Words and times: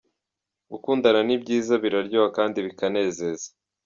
Gukundana 0.71 1.19
ni 1.27 1.35
byiza, 1.41 1.73
biraryoha 1.83 2.29
kandi 2.37 2.57
bikanezeza. 2.65 3.47